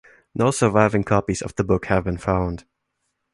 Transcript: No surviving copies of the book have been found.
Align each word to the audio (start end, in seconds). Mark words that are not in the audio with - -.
No 0.33 0.49
surviving 0.49 1.03
copies 1.03 1.43
of 1.43 1.53
the 1.53 1.63
book 1.63 1.85
have 1.85 2.05
been 2.05 2.17
found. 2.17 2.65